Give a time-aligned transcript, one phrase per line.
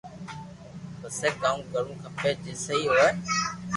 [0.99, 3.07] مپسي ڪاو ڪروُ کپي جي سھي ھوئي